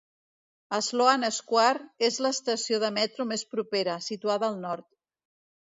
[0.85, 4.91] Sloane Square és l'estació de metro més propera, situada al nord.